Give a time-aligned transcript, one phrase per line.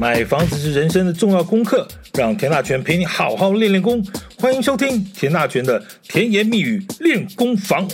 [0.00, 4.00] 买房子是人生的重要功课，让田大权陪你好好练练功。
[4.38, 7.90] 欢迎收听田大权的甜言蜜语练功房。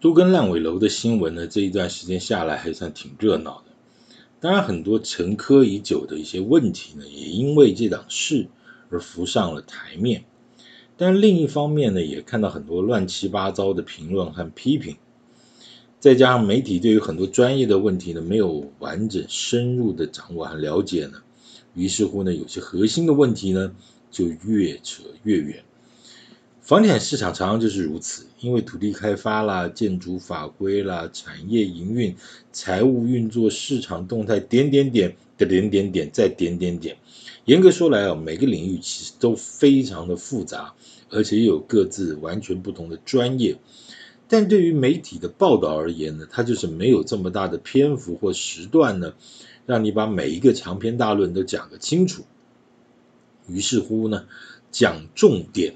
[0.00, 3.72] 都跟烂尾楼的新闻呢，这一段时间下来还算挺热闹的。
[4.40, 8.48] 当然，很多沉疴已久的一些问题呢，也因为这档事
[8.88, 10.24] 而浮上了台面。
[10.96, 14.96] 但另一方面呢，也看到很多乱七八糟的评论和批评。
[16.02, 21.22] 再加上媒体对于很多专业的问题呢，没有完整深入的掌握和了解呢，
[21.76, 23.72] 于是乎呢，有些核心的问题呢，
[24.10, 25.62] 就越扯越远。
[26.60, 32.16] 房地产市场常常就是如此，因为土地开发啦、建筑法规啦、产业营运、
[32.50, 36.96] 财务运作、市场动态，点点点的点点点再点点点。
[37.44, 40.74] 严格说来啊，每个领域其实都非常的复杂，
[41.10, 43.56] 而且又有各自完全不同的专业。
[44.32, 49.12] 但对于媒体的报道而言呢，它就是没有这么大的篇幅或时段呢，
[49.66, 52.24] 让你把每一个长篇大论都讲个清楚。
[53.46, 54.24] 于是乎呢，
[54.70, 55.74] 讲重点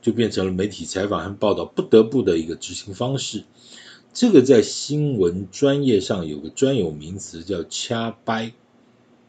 [0.00, 3.44] 就变成了媒体采访和报道不得不的一个执行方式。
[4.12, 8.52] 这个在新闻专业上有个专有名词叫掐掰，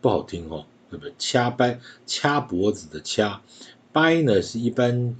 [0.01, 1.13] 不好听哦，对不对？
[1.19, 3.43] 掐掰，掐脖子的掐，
[3.91, 5.15] 掰呢是一般，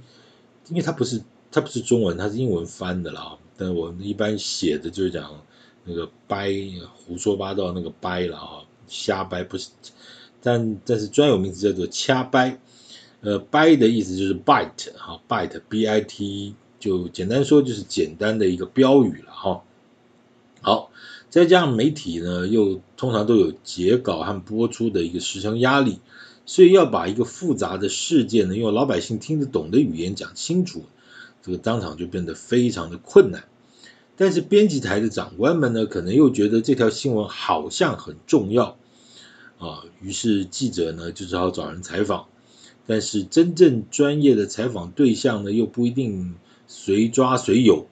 [0.68, 3.38] 因为它不是它不是中文，它是英文翻的啦。
[3.56, 5.42] 但我们一般写的就是讲
[5.84, 6.50] 那个掰，
[6.94, 9.68] 胡说八道那个掰了啊，瞎掰不是，
[10.42, 12.58] 但但是专有名词叫做掐掰，
[13.20, 19.62] 呃，掰的意思就是 bite 哈，bite b i t，就简单说就是简单的一个标语了哈。
[20.60, 20.90] 好，
[21.30, 26.00] 再加上媒体呢，又通常都有截稿和播出的一个时程压力，
[26.46, 30.84] 所以要把一个复杂的事件呢，用老百姓听得懂的语言讲清楚。
[31.44, 33.44] 这个当场就变得非常的困难，
[34.16, 38.78] 但是编辑台的长官们呢，可能又觉得这条新闻好像很重要。
[39.58, 42.28] 啊，于是记者呢就只好找人采访，
[42.86, 46.34] 但是真正专业的采访对象呢又不一定
[46.66, 47.86] 随抓随有，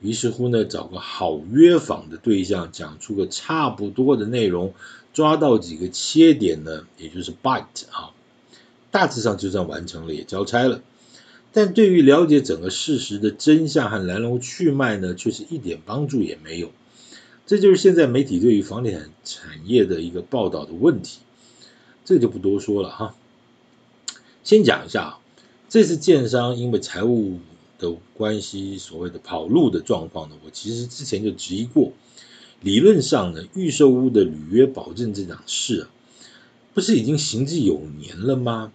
[0.00, 4.74] 于是乎呢找个好约访的对象，讲出个差不多的内容，
[5.12, 8.10] 抓到几个切点呢，也就是 bite 啊，
[8.90, 10.82] 大致上就算完成了，也交差了。
[11.52, 16.72] 但对于了解整个事实的真相和来龙去脉呢，却是一点帮助也没有。
[17.46, 21.18] 这就是现在媒体对于房地产产业的一个报道的问题。
[22.04, 23.14] 这就不多说了哈。
[24.42, 25.18] 先讲一下啊，
[25.68, 27.38] 这次建商因为财务
[27.78, 31.92] 的关系，所谓的跑路的状况呢，我其实之前就质疑过。
[32.60, 35.90] 理论上呢，预售屋的履约保证这档事啊，
[36.74, 38.72] 不是已经行之有年了吗？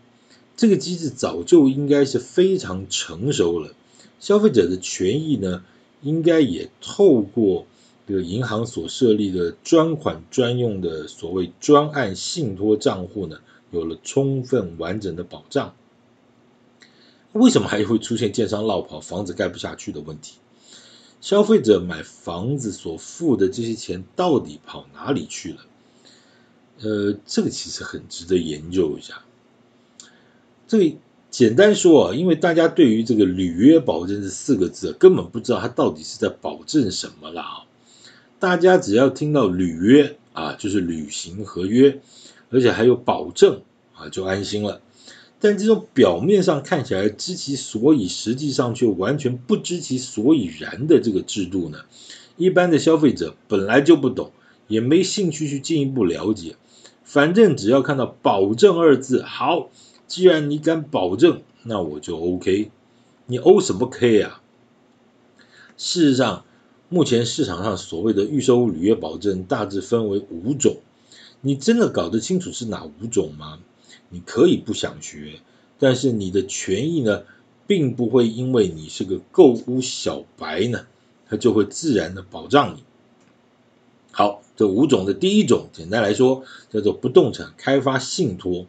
[0.57, 3.75] 这个机制早就应该是非常成熟了，
[4.19, 5.63] 消费者的权益呢，
[6.01, 7.67] 应该也透过
[8.07, 13.37] 这个银行所设立的专款专用的所谓专案信托账户呢，
[13.69, 15.75] 有了充分完整的保障。
[17.33, 20.37] 为什么还会出现建商落跑、房子盖不下去的问题？
[21.21, 25.59] 消费者买房子所付的这些钱到底跑哪里去了？
[26.79, 29.23] 呃，这个其实很值得研究一下。
[30.67, 30.95] 这个
[31.29, 37.63] 简单说啊，因为大家对于这个履约保证这四个字根本不知道它到底是在保证什么了啊。
[38.39, 41.99] 大家只要听到履约啊，就是履行合约，
[42.49, 43.61] 而且还有保证
[43.95, 44.81] 啊，就安心了。
[45.39, 51.79] 但这种表面上看起来知其所以，实际上却完全不知其所以然的这个制度呢，
[52.35, 54.31] 一般的消费者本来就不懂，
[54.67, 56.55] 也没兴趣去进一步了解。
[57.03, 59.69] 反正只要看到“保证”二字，好。
[60.07, 62.71] 既然你敢保证，那我就 OK。
[63.25, 64.41] 你 O 什么 K 啊？
[65.75, 66.45] 事实上，
[66.87, 70.77] 目前市场上所谓的预售履约保证大致分为五种。
[71.41, 73.59] 你真的搞得清楚是哪五种吗？
[74.09, 75.41] 你可以不想学，
[75.77, 77.23] 但是你的权益呢，
[77.67, 80.87] 并不会因为你是个购屋小白呢，
[81.27, 82.83] 它就会自然的保障你。
[84.11, 88.65] 好，这五种的第一种，简单来说叫做不动产开发信托。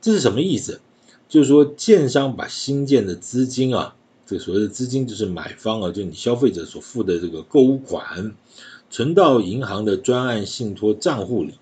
[0.00, 0.80] 这是什么意思？
[1.28, 3.94] 就是说，建商把新建的资金啊，
[4.26, 8.34] 这个所谓的资金就是买方啊，就你消费者所付的这个购物款，
[8.90, 11.54] 存到银行的专案信托账户里。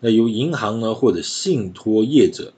[0.00, 2.52] 那由银行呢，或者信托业者，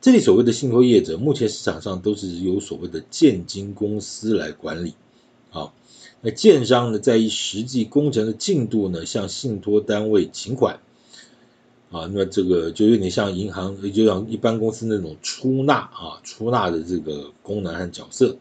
[0.00, 4.94] 这里所谓的信托业者，目前市场上都是由所谓的建金公司来管理。
[5.50, 5.74] 好，
[6.20, 10.80] 那建商呢，在于实际工程的进度呢，向信托单位请款。
[11.92, 18.36] 啊，那这个就有点像银行，就像一般公司那种出纳啊，出纳的这个功能和角色。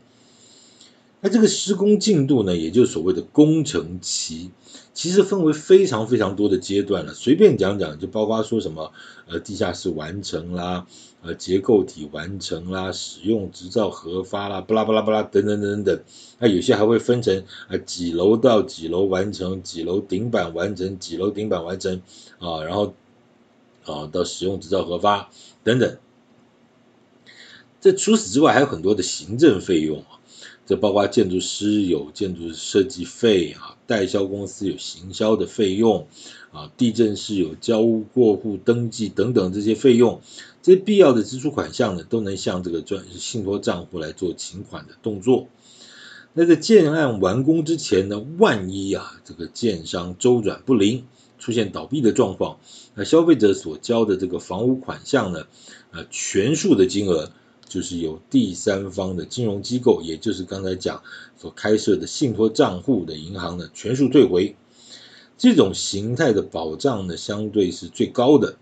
[1.24, 4.50] 那这个施工进度呢，也就是所谓的工程期，
[4.92, 7.13] 其实分为非常非常多的阶段了。
[7.13, 8.92] 随便讲讲，就包括说什么，
[9.27, 10.88] 呃，地下室完成啦，
[11.21, 16.00] 呃，结构体完成啦，使用执照核发啦，巴拉巴拉巴拉等等等等。
[16.39, 22.01] 那有些还会分成啊几楼到几楼完成，几楼顶板完成，几楼顶板完成
[22.39, 22.95] 啊，然后
[23.86, 25.30] 啊到使用执照核发
[25.63, 25.98] 等等。
[27.80, 30.19] 这除此之外，还有很多的行政费用啊。
[30.68, 36.07] 这包括建筑师有建筑设计费啊，代销公司有行销的费用
[36.51, 40.22] 啊，地政士有交屋过户登记等等这些费用，
[40.62, 45.48] 这些必要的支出款项呢，都能向这个专信托账户来做请款的动作。
[46.33, 51.06] 那在建案完工之前呢，万一啊这个建商周转不灵，
[51.41, 52.59] 出现倒闭的状况，
[52.95, 55.47] 那消费者所交的这个房屋款项呢，
[55.91, 57.33] 呃全数的金额。
[57.67, 61.03] 就是由第三方的金融机构，也就是刚才讲
[61.38, 64.57] 所开设的信托账户的银行呢，全数退回。
[65.38, 68.57] 这种形态的保障呢，相对是最高的。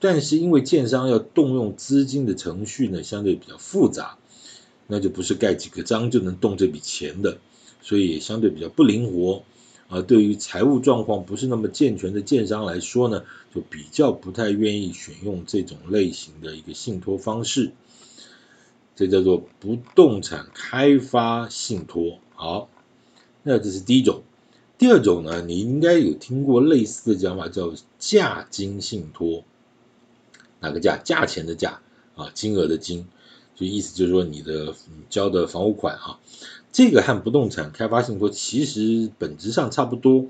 [0.00, 4.16] 但是因为建商要动用资金的程序呢，相对比较复杂，
[4.86, 7.36] 那就不是盖几个章就能动这笔钱的，
[7.82, 9.42] 所以也相对比较不灵活。
[9.88, 13.22] 而，对于财务状况不是那么健全的建商来说呢，
[13.54, 17.72] 就比较不太愿意选用这种类型的一个信托方式。
[18.96, 22.18] 这叫做不动产开发信托。
[22.34, 22.68] 好，
[23.42, 24.22] 那这是第一种。
[24.78, 29.44] 第二种呢，你应该有听过类似的讲法，叫价金信托。
[30.60, 30.96] 哪个价？
[31.04, 31.80] 价钱的价
[32.14, 33.06] 啊，金额的金，
[33.54, 36.18] 就意思就是说你的你交的房屋款啊，
[36.76, 40.26] 这个和不动产开发信托其实本质上差不多，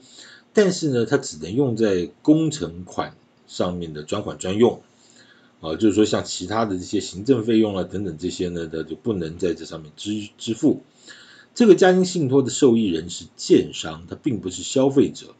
[0.53, 3.17] 但是呢，它只能用在工程款
[3.49, 4.81] 上面的专款专用。
[5.61, 10.83] 啊，就是说像其他的这些行政费用啊等等这些呢，它就不能在这上面支支付。
[11.53, 15.35] 这个价金信托的受益人是建商，它并不是消费者。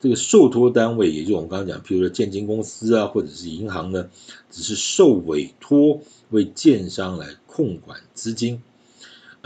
[0.00, 4.08] 这个受托单位，也就是我们刚刚讲，譬如说建金公司啊，或者是银行呢，
[4.52, 8.62] 只是受委托为建商来控管资金。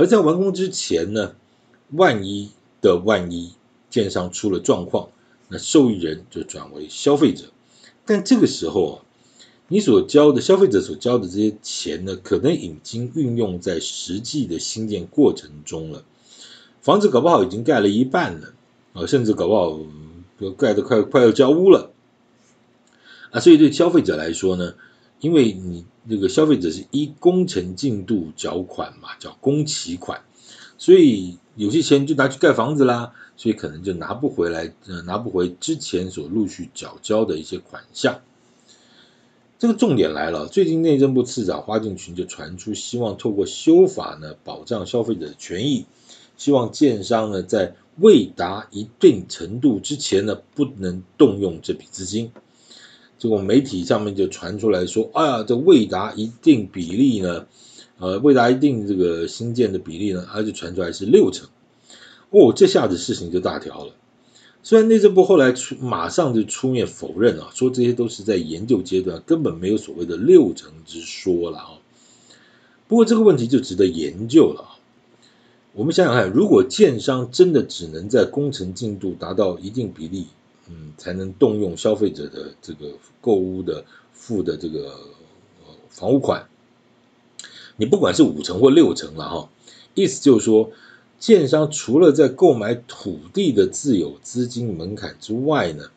[0.01, 1.35] 而在完工之前呢，
[1.91, 2.51] 万一
[2.81, 3.53] 的万一，
[3.91, 5.11] 建商出了状况，
[5.49, 7.45] 那受益人就转为消费者。
[8.07, 9.05] 但这个时候啊。
[9.73, 16.03] 你所交的消费者所交的这些钱呢，可能已经运用在实际的兴建过程中了。
[16.83, 18.53] 房子搞不好已经盖了一半了，
[18.95, 19.79] 啊，甚至搞不好
[20.59, 21.93] 盖得快快要交屋了，
[23.31, 24.75] 啊，所以对消费者来说呢，
[25.21, 30.23] 因为你这个消费者是依工程进度缴款嘛，叫工期款，
[30.79, 38.21] 所以有些钱就拿去盖房子啦，所以可能就拿不回来，呃，拿不回之前所陆续缴交的一些款项。
[39.59, 45.85] 这个重点来了，最近内政部次长花敬群就传出，希望透过修法呢，保障消费者的权益，
[46.39, 52.33] 希望建商呢在未达一定程度之前呢，不能动用这笔资金。
[53.21, 57.47] 结果媒体上面就传出来说，哎呀，这未达一定比例呢，
[57.99, 61.47] 呃，未达一定这个新建的比例呢，而且传出来是六成，
[62.31, 63.93] 哦，这下子事情就大条了。
[64.63, 71.71] 虽然内政部后来出马上就出面否认啊，说这些都是在研究阶段，根本没有所谓的六成之说了啊。
[72.89, 74.81] 不过这个问题就值得研究了啊。
[75.75, 80.27] 我们想想看，如果建商真的只能在工程进度达到一定比例，
[80.71, 83.85] 嗯，才能动用消费者的这个购物的
[84.15, 84.99] 付的这个
[85.91, 86.49] 房屋款，
[87.77, 89.51] 你不管是五成或六成了哈，
[89.95, 90.71] 意思就是说。
[91.19, 95.91] 建商除了在购买土地的自有资金门槛之外呢，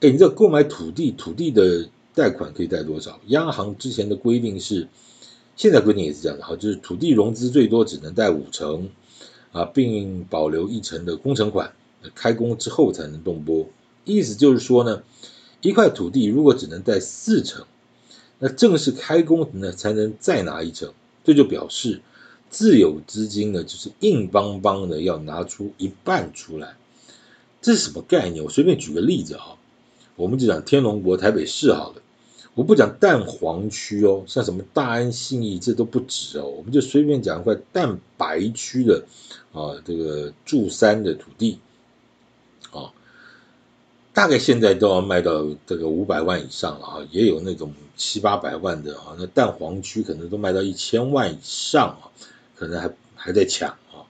[0.00, 3.20] 哎，你这购买土地，土地的贷款可以贷多少？
[3.26, 4.88] 央行之前的规定是，
[5.54, 8.88] 现在规定也是这样的哈，就是土地融资最多只能贷五成
[9.52, 11.74] 啊，并保留一成的工程款，
[12.14, 13.68] 开工之后才能动拨。
[14.04, 15.02] 意思就是说呢，
[15.60, 17.64] 一块土地如果只能贷四成，
[18.38, 20.92] 那正式开工呢才能再拿一成，
[21.24, 22.00] 这就表示。
[22.54, 26.76] 自有资金呢，就是硬邦邦的要拿出一半出来，
[27.62, 28.44] 这是什么概念？
[28.44, 29.56] 我随便举个例子哈，
[30.16, 32.02] 我们就讲天龙国台北市好了，
[32.52, 39.02] 我不讲蛋黄区哦，像什么大安信义这都不止哦，我们就随便讲一块蛋白区的
[39.54, 41.58] 啊，这个住山的土地
[42.72, 42.92] 啊，
[44.12, 52.10] 大概现在都要卖到这个五百万以上了啊，也有那种七八百万的啊，那蛋黄区可能都卖到一千万以上啊。
[52.54, 54.06] 可能还还在抢啊，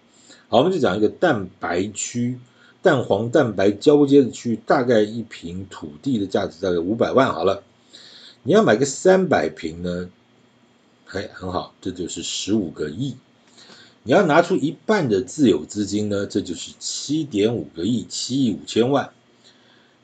[0.50, 2.38] 好，我们就讲一个蛋白区，
[2.82, 7.62] 蛋黄蛋白交接的区，大概一平土地的价值大概五百万好了。
[8.42, 10.10] 你要买个三百平呢，
[11.06, 13.16] 还很好，这就是十五个亿。
[14.04, 19.10] 你要拿出一半的自有资金呢，这就是七点五个亿，七亿五千万。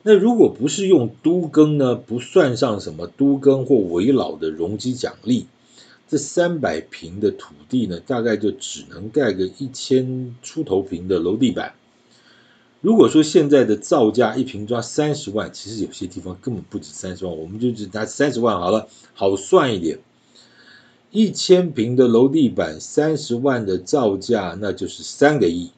[0.04, 5.46] 那如果不是用都更呢，不算上什么都更或危老的容积奖励，
[6.06, 11.74] 这三百平的土地呢，大概就只能盖个一千出头平的楼地板。
[12.80, 19.98] 如果说现在的造价一平抓三十万，其实有些地方根本不止三十万，我们就只拿三十万好了，好算一点。
[21.10, 25.70] 一千平的楼地板，三十万的造价，那就是三个亿。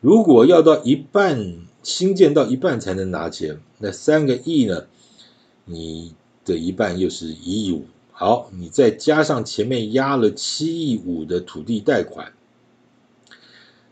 [0.00, 4.86] 如果要到一半，新建到一半才能拿钱，那三个亿呢？
[5.64, 6.14] 你
[6.44, 7.84] 的一半又是一亿五。
[8.10, 12.32] 好，你再加上前面压了七亿五的土地贷款，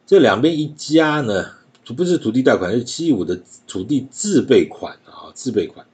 [0.06, 1.50] 这两边一加呢，
[1.96, 5.86] 不是土地贷款，是七亿五的土地自备款啊，自备款。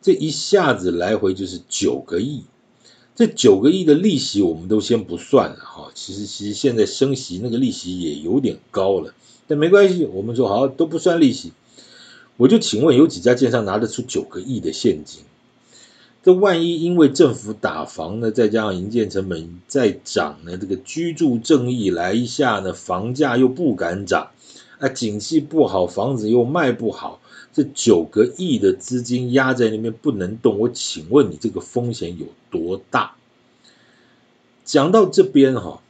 [0.00, 2.44] 这一下子来回就是九个亿。
[3.14, 9.12] 这九个亿的利息我们都先不算了哈，其实其实现在升息那个利息也有点高了，
[9.46, 11.52] 但没关系，我们说好都不算利息。
[12.38, 15.22] 我就请问有几家建商拿得出九个亿的现金？
[16.22, 24.30] 这万一因为政府打房呢，再加上营建成本再涨呢，这个居住正义来一下呢，房价又不敢涨，
[24.78, 27.19] 啊，景气不好，房子又卖不好。
[27.52, 33.16] 这九个亿的资金压在那边不能动，我请问你这个风险有多大？
[34.64, 35.82] 讲到这边哈，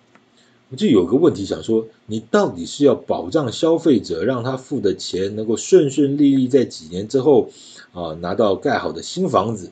[0.71, 7.51] 我就有个问题想说，你到底是要保障消费者，让他付的钱能够顺顺利利在几年之后
[7.93, 9.71] 啊拿到盖好的新房子，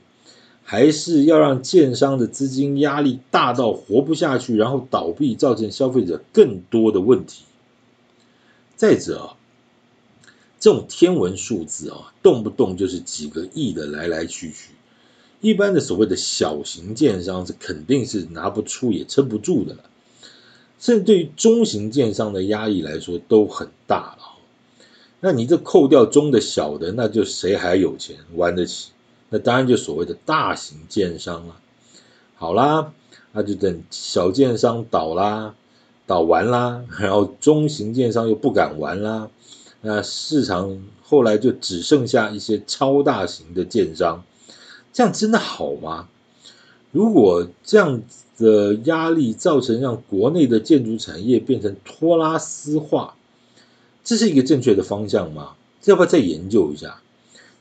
[0.62, 7.44] 还是要让建商的资金压力大到活不下去，然后倒闭，造成消费者更多的问题？
[8.76, 9.37] 再者啊。
[10.60, 14.70] 这种天文数字啊，动不动就是几个亿的来来去去，
[15.40, 19.84] 一般的所谓的小型建商是肯定是拿不出也撑不住的了，
[20.80, 24.38] 甚至对于中型建商的压力来说都很大了。
[25.20, 28.90] 那你这扣掉中的小的，那就谁还有钱玩得起？
[29.30, 31.56] 那当然就所谓的大型建商了。
[32.34, 32.92] 好啦，
[33.32, 35.54] 那就等小建商倒啦，
[36.06, 39.28] 倒完啦，然后中型建商又不敢玩啦。
[39.88, 44.22] 那市场后来就只剩下一些超大型的建商，
[44.92, 46.10] 这样真的好吗？
[46.92, 48.02] 如果这样
[48.36, 53.14] 的压力造成让国内的建筑产业变成托拉斯化，
[54.04, 55.54] 这是一个正确的方向吗？
[55.86, 57.00] 要不要再研究一下？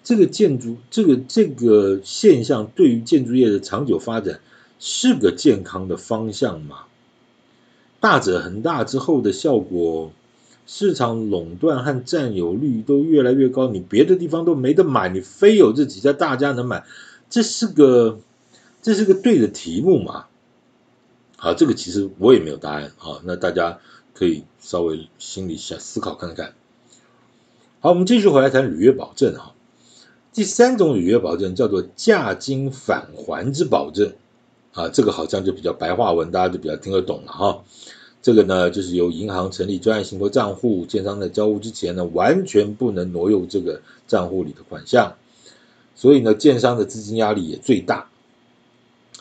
[0.03, 4.41] 这个建筑这个这个现象对于建筑业的长久发展
[4.79, 6.79] 是个健康的方向吗？
[8.01, 10.11] 大者恒大之后的效果。
[10.69, 16.85] 市场垄断和占有率都越来越高，你别的地方都没得买，你非有这几家大家能买，
[17.29, 18.19] 这是个
[18.81, 20.25] 这是个对的题目嘛？
[21.37, 23.79] 好，这个其实我也没有答案啊，那大家
[24.13, 26.53] 可以稍微心里想思考看看。
[27.79, 29.53] 好，我们继续回来谈履约保证哈。
[30.33, 34.13] 第三种履约保证叫做价金返还之保证
[34.73, 37.63] 啊，这个好像就比较白话文，大家就比较听得懂了哈。
[38.27, 45.15] 这个呢，就是由银行成立专业信托账户，建商在交屋之前呢，完全不能挪用这个账户里的款项，
[45.95, 48.09] 所以呢，建商的资金压力也最大。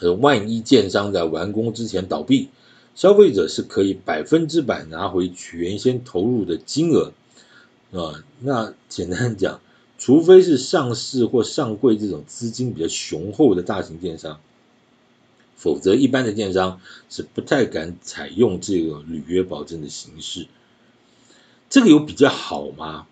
[0.01, 2.49] 而万一建商在完工之前倒闭，
[2.97, 7.13] 消费者是可以百分之百拿回原先投入的金额
[7.93, 8.25] 啊。
[8.41, 9.61] 那简单讲，
[9.99, 14.41] 除非是上市或上柜这种资金比较雄厚的大型建商。
[15.57, 20.47] 否则，一般的建商是不太敢采用这个履约保证的形式。
[21.69, 23.07] 这个有比较好吗？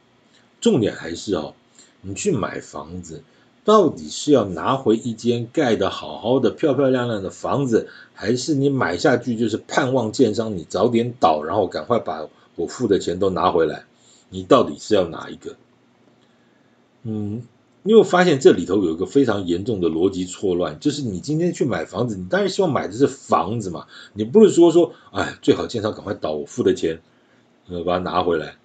[0.61, 1.55] 重点还是哦，
[2.03, 3.23] 你去买房子，
[3.65, 13.85] 到底是要拿回一间盖得好好的、漂漂亮亮的房子，还是你买下去就是盼望建商你早点倒，然后赶快把我付的钱都拿回来？
[14.29, 15.57] 你到底是要哪一个？
[17.03, 17.43] 嗯。
[17.87, 26.99] 你有发现这里头有一个非常严重的逻辑错乱，就是你今天去买房子，你当然希望买的是房子嘛，你不是说说，哎，最好建商赶快倒，我付的钱，
[27.69, 28.57] 呃，把它拿回来，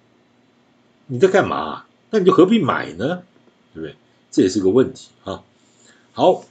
[1.06, 1.84] 你在干嘛？
[2.08, 3.22] 那你就何必买呢？
[3.74, 3.94] 对不对？
[4.30, 5.42] 这也是个问题啊。
[6.12, 6.42] 好，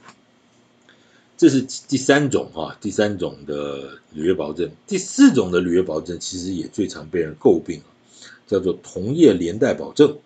[1.36, 7.82] 这是第三种啊，第三种的履约保证，第四种的履约保证其实也最常被人诟病，
[8.46, 10.16] 叫做同业连带保证。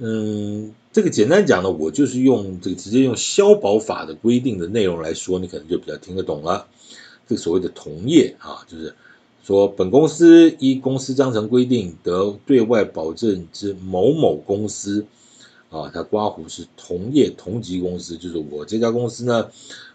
[0.00, 0.74] 嗯。
[0.92, 6.66] 这个简单讲呢，我就是用这个直接用消保法的规定的内容来说，你可能就比较听得懂了。
[7.28, 8.92] 这个所谓的同业啊，就是
[9.44, 15.06] 说本公司依公司章程规定得对外保证之某某公司
[15.68, 19.44] 啊，它刮胡是同业同级公司，就是我这家公司呢，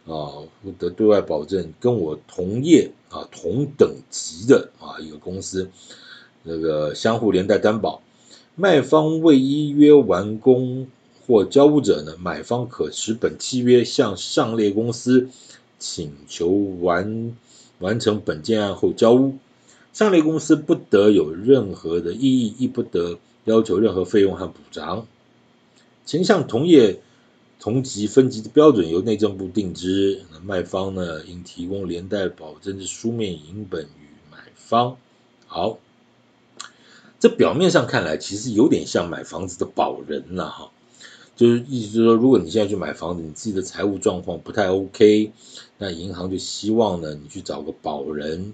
[0.05, 5.69] 啊，负责对外保证跟我同业啊同等级的啊一个公司，
[6.41, 8.01] 那个相互连带担保，
[8.57, 10.87] 卖方未依约完工
[11.27, 15.27] 或交屋者呢，买方可持本契约向上列公司
[15.77, 17.35] 请求完
[17.79, 19.35] 完成本建案后交屋，
[19.91, 25.05] 上列公司不得有任何的异议，亦不得要求任何费用和补偿。
[26.05, 27.01] 前项同业
[27.59, 30.21] 同级分级的标准由内政部定之。
[30.31, 34.95] 那卖方呢，应提供连带保证之书面影本与买方。
[35.45, 35.79] 好，
[37.19, 40.71] 这表面上看来其实有点像买房子的保人了哈，
[41.35, 45.31] 就是意思是说，如果你现在去买房子，你自己的财务状况不太 OK，
[45.77, 48.53] 那银行就希望呢，你去找个保人。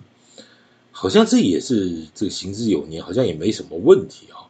[0.91, 4.47] 好像这也是这个行之有年，好像也没什么问题啊。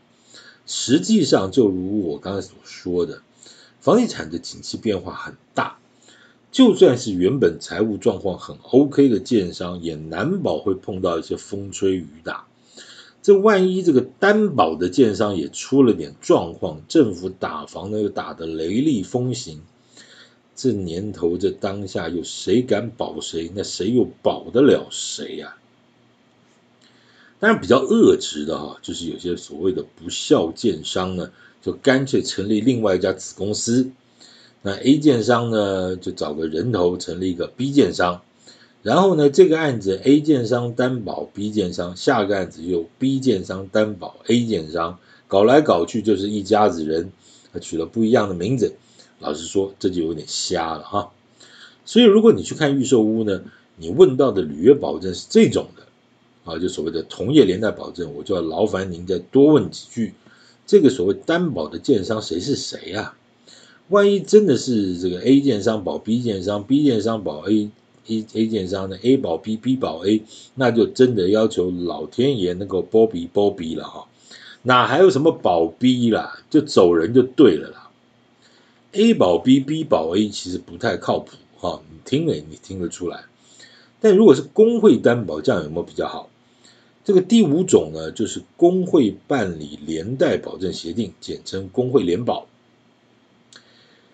[0.66, 3.22] 实际上，就如我刚才所说的，
[3.80, 5.78] 房地产的景气变化很大，
[6.52, 12.46] 就算是原本财务状况很 OK 的建商，也难保会碰到一些风吹雨打。
[13.22, 19.62] 这万一这个担保的建商也出了点状况，政府打房呢又打得雷厉风行，
[20.56, 23.52] 这年头这当下又谁敢保谁？
[23.54, 25.56] 那谁又保得了谁呀？
[27.40, 33.92] 当然，比较恶质的哈，就是有些所谓的不肖建商呢，就干脆成立另外一家子公司。
[34.62, 38.22] 那 A 建商呢，就找个人头成立一个 B 建商，
[38.84, 44.98] 然后呢，这个案子 A 建商担保 B 建商，下个案子又 B 建商担保 A 建商，
[45.28, 47.12] 搞来搞去就是一家子人，
[47.62, 48.74] 取了不一样的名字。
[49.20, 51.12] 老实说，这就有点瞎了哈。
[51.86, 53.44] 所以，如果你去看预售屋呢，
[53.78, 55.84] 你问到的履约保证是这种的。
[56.44, 60.16] 啊，就所谓的同业连带保证，我就要劳烦您再多问几句。
[60.66, 63.14] 这个所谓担保的建商谁是谁呀？
[63.90, 67.70] 万一真的是这个 A 建商保 B 建商，B 建商保 A
[68.08, 70.24] A A 建商呢，A 保 B，B 保 A，
[70.56, 74.08] 那就真的要求老天爷能够保庇保庇了哈。
[74.64, 76.40] 哪还有什么保 B 啦？
[76.50, 77.90] 就走人就对了啦。
[78.94, 83.24] A 保 B，B 保 A 其实不太靠谱哈，你听了你听得出来。
[84.00, 86.30] 但如果是工会担保，这样有没有比较好？
[87.04, 92.48] 这个第五种呢，就是工会办理连带保证协定，简称工会联保。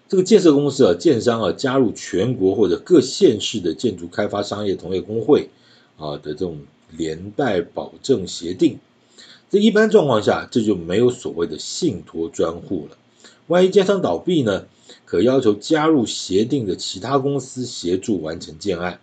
[0.10, 5.50] 这个建设公司啊，建商啊，加入全国或者各县市的建筑开发商业同业公会
[5.98, 8.78] 啊的这种连带保证协定。
[9.50, 12.98] 这一般状况下，这就没有所谓的信托专户了。
[13.48, 14.66] 万一建商倒闭呢，
[15.06, 19.00] 可要求加入协定的其他公司协助完成建案。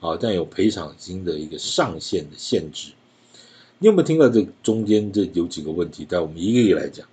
[0.00, 2.92] 啊，但有赔偿金的一个上限的限制。
[3.78, 6.06] 你有没有听到这中间这有几个问题？
[6.08, 7.06] 但我们一个一个来讲。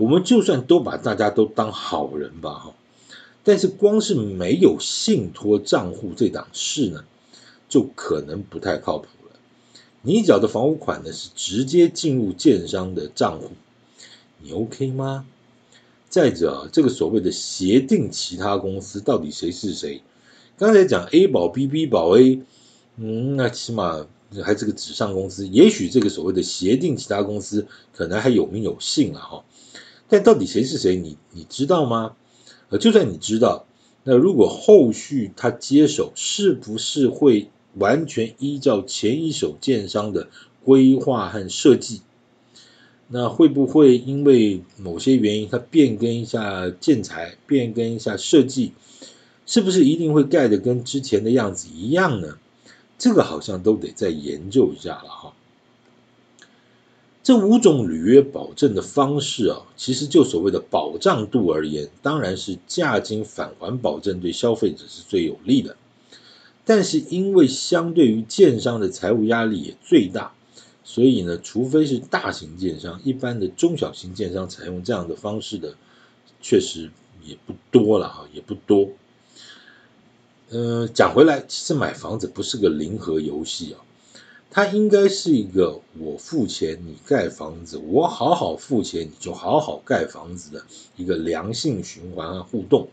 [0.00, 2.74] 我们就算都把大家都当好人吧，哈，
[3.44, 7.04] 但是光是没有信托账户这档事呢，
[7.68, 9.36] 就可能不太靠谱了。
[10.00, 13.50] 你缴的房屋款呢，是直接进入建商的账户，
[14.38, 15.26] 你 OK 吗？
[16.08, 20.00] 再者，这个所谓的协定，其他公司到底谁是谁？
[20.56, 22.40] 刚才讲 A 保 B，B 保 A，
[22.96, 24.06] 嗯，那起码
[24.42, 29.44] 还是个纸上公司，也许这个所谓的协定其他公司可能还有名有姓了哈。
[30.10, 32.16] 但到底谁是谁，你你知道吗？
[32.68, 33.64] 呃，就算你知道，
[34.04, 40.28] 那如果后续他接手，是不是会完全依照前一手建商的
[40.64, 42.02] 规划和设计？
[43.08, 48.72] 那会不会因为某些原因，他变更一下建材，变更一下设计？
[49.46, 52.38] 是不是一定会盖得跟之前的样子一样呢？
[52.98, 55.32] 这个好像都得再研究一下了哈。
[57.22, 65.76] 这五种履约保证的方式啊，其实就所谓的保障度而言，当然是价金返还保证对消费者是最有利的。
[66.64, 70.32] 但是因为相对于建商的财务压力也最大，
[70.82, 75.74] 所以呢，除非是大型建商，一般的中小型建商采用这样的方式的，
[76.40, 76.90] 确实
[77.24, 78.88] 也不多了哈，也不多。
[80.50, 83.78] 嗯，讲回来，其实买房子不是个零和游戏啊，
[84.50, 90.64] 它应该是一个我付钱你盖房子，我好好付钱你就好好盖房子的
[90.96, 92.88] 一个良性循环和互动。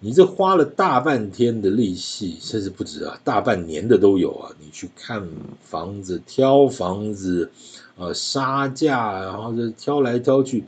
[0.00, 5.28] 你这花了大半天的力气，甚至不止啊，大半年的都有啊，你去看
[5.62, 7.50] 房子、挑房子，
[7.96, 10.64] 呃，杀价，然后这挑来挑去。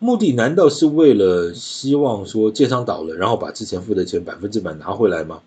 [0.00, 5.40] 目的难道是为了希望说建商倒了，然后把之前付的钱百分之百拿回来吗？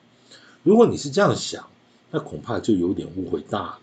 [0.64, 1.68] 如果你是这样想，
[2.12, 3.82] 那恐怕就有点误会大了。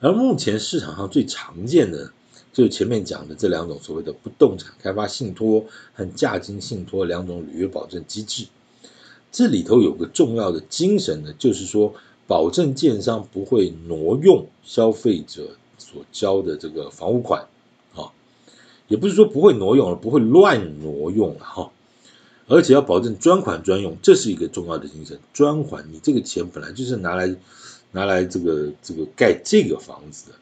[0.00, 2.12] 而目前市场上最常见的
[2.52, 8.46] 就是前面讲的这两种所谓的不动产开发信托和价金信托两种履约保证机制。
[9.30, 11.94] 这里头有个重要的精神呢，就是说
[12.26, 17.46] 保证建商不会挪用消费者所交的这个房屋款，
[17.94, 18.12] 啊，
[18.88, 21.70] 也不是说不会挪用了，不会乱挪用了哈，
[22.52, 25.18] 而且要保证专款专用，这是一个重要的精神。
[25.32, 27.34] 专款，你这个钱本来就是拿来
[27.92, 30.36] 拿来这个这个盖这个房子的，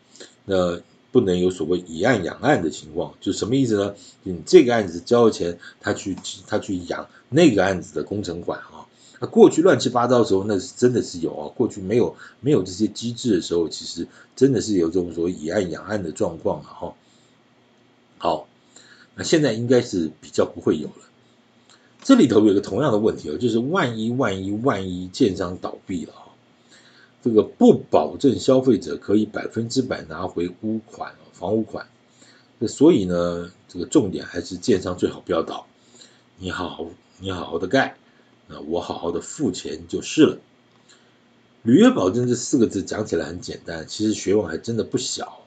[0.45, 3.95] 那不能有所谓以案养案的情况，就什么意思呢？
[4.25, 6.17] 你这个案子交了钱，他去
[6.49, 8.89] 他去养那个案子的工程款啊。
[9.21, 11.47] 那过去乱七八糟的时候，那是真的是有啊。
[11.55, 16.75] 过去没有没有这些机制的时候，其实真的是有这种所谓以案养案的状况啊。
[16.75, 16.95] 哈，
[18.19, 18.49] 好，
[19.15, 21.05] 那现在应该是比较不会有了。
[22.03, 26.33] 这里头有个同样的问题哦，就是万一万一万一建商倒闭了哈，
[27.23, 31.87] 这个不保证消费者可以百分之百拿回屋款房屋款。
[32.59, 35.67] 那所以呢，这个重点还是建商最好不要倒，
[36.39, 36.87] 你好好
[37.19, 37.97] 你好好的盖。
[38.49, 40.39] 那我好好的付钱就是了。
[41.63, 45.41] 履约保证这四个字讲起来很简单，其实学问还真的不小。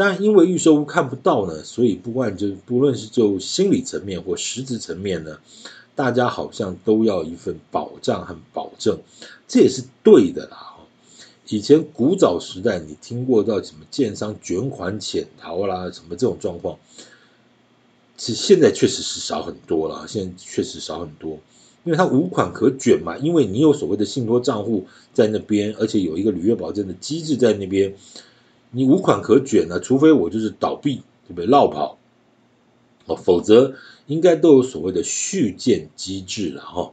[0.00, 5.38] 但因为预售屋看不到呢，所以不管就不论是就心理层面或实质层面呢，
[5.94, 8.98] 大家好像都要一份保障和保证，
[9.46, 10.74] 这也是对的啦。
[11.48, 16.78] 以前古早时代，你听过到什么建商卷款潜逃啦，什么这种状况，
[18.16, 20.06] 其实现在确实是少很多了。
[20.08, 21.38] 现在确实少很多。
[21.84, 27.94] 因为它无款可卷嘛，因为你有所谓的信托账户在那边，而且有一个履约保证的机制在那边，
[28.70, 31.46] 你无款可卷呢，除非我就是倒闭，对不对？
[31.46, 31.98] 落跑，
[33.06, 33.74] 哦，否则
[34.06, 36.92] 应该都有所谓的续建机制了哈。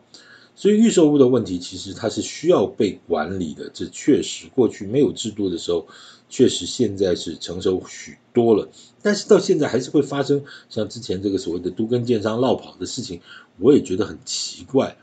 [0.56, 5.86] 所以预售屋的问题，其实它是需要被管理的，这确实过去没有制度的时候，
[6.30, 8.68] 确实现在是成熟许多了，
[9.04, 13.22] 但是到现在还是会发生像之前这个所谓的都跟建商落跑的事情。
[13.60, 14.98] 我也觉得很奇怪，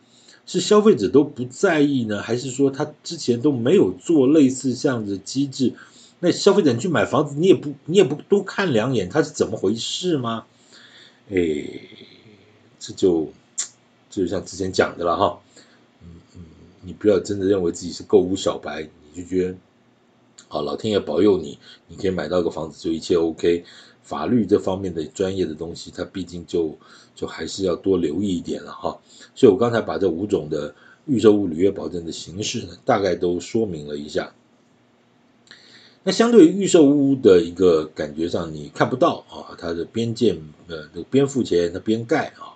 [0.45, 5.73] 是消费者都不在意呢，还是说他之前都没有做类似这样的机制？
[6.25, 10.47] 那消费者你去买房子，你也不你也不多看两眼，他是怎么回事吗？
[11.29, 11.37] 哎，
[12.79, 13.31] 这就
[14.09, 15.39] 这就像之前讲的了哈，
[16.03, 16.41] 嗯嗯，
[16.81, 19.57] 你不要真的认为自己是购物小白，你就觉得，
[20.49, 21.59] 好，老天爷保佑你，
[21.89, 23.63] 你可以买到个房子就一切 OK。
[24.03, 26.79] 法律这方面的专业的东西，它毕竟就
[27.15, 28.99] 就还是要多留意一点了哈。
[29.35, 30.75] 所以我刚才把这五种的
[31.07, 34.33] 预售物履约保证的形式呢，大概都说明了一下。
[36.07, 40.37] 那相对于预售屋的一个感觉上，你看不到啊，它的边建
[40.69, 42.53] 呃这个边付钱，它边盖啊，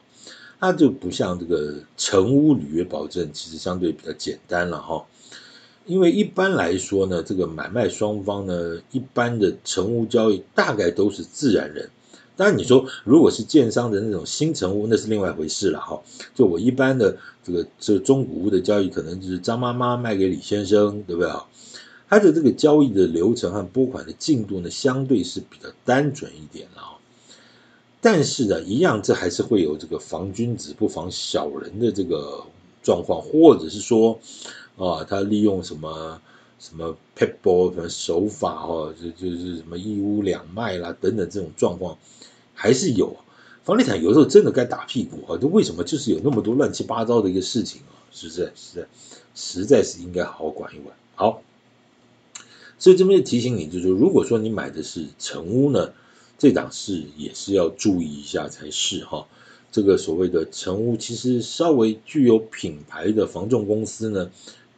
[0.60, 5.06] 它就不像这个成屋履约保证，其实相对比较简单了哈。
[5.86, 11.88] 因为一般来说呢，这个买卖双方呢，一般的成屋交易大概都是自然人。
[12.36, 15.98] 当然你说如果是建商的那种新成屋，那是另外一回事了哈。
[16.34, 21.46] 就我一般的这个这中古屋的交易，可能就是张妈妈卖给李先生，对不对啊？
[22.08, 26.98] 他的这个交易的流程和拨款的进度呢，相对是比较单纯一点了啊。
[28.00, 32.44] 但是呢，一样这还是会有这个防君子不防小人的这个
[32.82, 34.18] 状况，或者是说。
[34.78, 36.22] 啊，他利用什么
[36.60, 41.98] 什么撇步什么手法哦，就就是什么一屋两卖啦等等这种状况
[42.54, 43.16] 还是有。
[43.64, 45.36] 房地产有时候真的该打屁股啊！
[45.36, 47.98] 就为什么就是有那么多乱七八糟的一个事情啊？
[48.12, 48.52] 是不是？
[48.54, 48.86] 实在
[49.34, 50.94] 实在是应该好好管一管。
[51.16, 51.42] 好，
[52.78, 55.92] 所以这边提醒你，就是说，如果说你买的是成屋呢，
[56.38, 59.26] 这档事也是要注意一下才是哈。
[59.70, 64.30] 这个所谓的成屋，其实稍微具有品牌的房仲公司呢。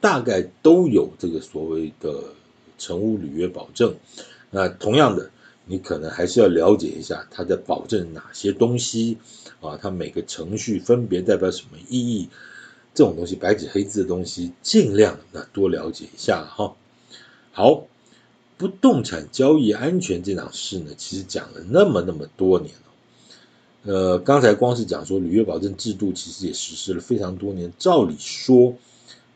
[0.03, 2.25] 大概都有这个所谓的
[2.79, 3.95] 成屋履约保证，
[4.51, 5.31] 那同样的，
[5.67, 9.19] 你可能还是要了解一下它在保证哪些东西
[9.61, 12.31] 啊，它每个程序分别代表什么意义，
[12.95, 16.75] 这种东西白纸黑字的东西，尽量那多了解一下哈。
[17.53, 17.87] 好，
[18.57, 28.75] 不动产交易安全这档事呢，其实讲了那么那么多年了，呃，刚才光是讲说履约保证制度，其实也实施了非常多年，照理说。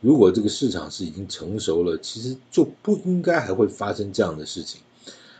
[0.00, 4.83] 如果这个市场是已经成熟了，其实就不应该还会发生这样的事情，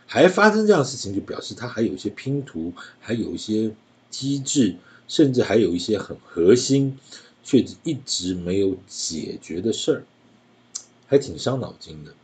[0.07, 3.71] 还发生这样的事情，就表示它还有一些拼图，还有一些
[4.09, 4.75] 机制，
[5.07, 6.97] 甚至还有一些很核心
[7.43, 10.03] 却一直没有解决的事儿，
[11.05, 12.15] 还挺伤脑筋的。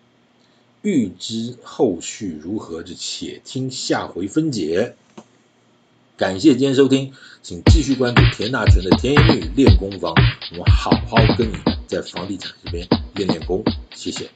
[0.81, 4.95] 欲知后续如何，就且听下回分解。
[6.17, 7.13] 感谢今天收听，
[7.43, 10.11] 请继续关注田大全的甜言蜜语练功房，
[10.51, 11.53] 我们好好跟你
[11.87, 13.63] 在房地产这边练练功，
[13.93, 14.31] 谢谢。